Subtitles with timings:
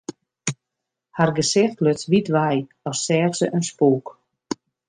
[1.17, 2.57] Har gesicht luts wyt wei,
[2.89, 4.05] as seach se in spûk.